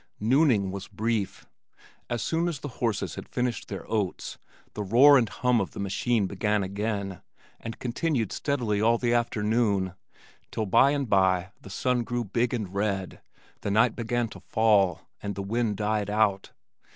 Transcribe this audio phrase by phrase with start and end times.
[0.19, 1.45] Nooning was brief.
[2.09, 4.39] As soon as the horses had finished their oats,
[4.73, 7.21] the roar and hum of the machine began again
[7.59, 9.93] and continued steadily all the afternoon,
[10.49, 13.21] till by and by the sun grew big and red,
[13.61, 16.51] the night began to fall, and the wind died out.